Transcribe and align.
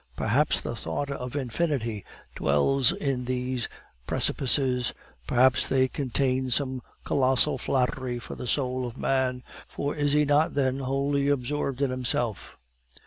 Perhaps 0.17 0.61
the 0.61 0.75
thought 0.75 1.11
of 1.11 1.35
Infinity 1.35 2.03
dwells 2.35 2.91
in 2.91 3.25
these 3.25 3.69
precipices, 4.07 4.95
perhaps 5.27 5.69
they 5.69 5.87
contain 5.87 6.49
some 6.49 6.81
colossal 7.03 7.59
flattery 7.59 8.17
for 8.17 8.33
the 8.33 8.47
soul 8.47 8.87
of 8.87 8.97
man; 8.97 9.43
for 9.67 9.95
is 9.95 10.13
he 10.13 10.25
not, 10.25 10.55
then, 10.55 10.79
wholly 10.79 11.27
absorbed 11.27 11.83
in 11.83 11.91
himself? 11.91 12.57